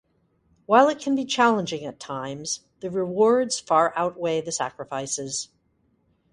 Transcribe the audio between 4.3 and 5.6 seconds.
the sacrifices.